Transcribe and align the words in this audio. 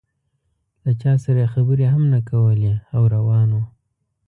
له 0.83 0.91
چا 1.01 1.13
سره 1.23 1.39
یې 1.43 1.51
خبرې 1.53 1.85
هم 1.93 2.03
نه 2.13 2.19
کولې 2.29 2.73
او 2.95 3.01
روان 3.15 3.47
و. 3.55 3.61